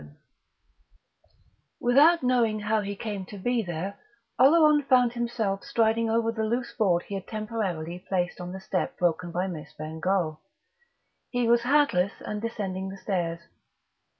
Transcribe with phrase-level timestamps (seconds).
[0.01, 0.09] VII
[1.79, 3.99] Without quite knowing how he came to be there
[4.39, 8.97] Oleron found himself striding over the loose board he had temporarily placed on the step
[8.97, 10.39] broken by Miss Bengough.
[11.29, 13.41] He was hatless, and descending the stairs.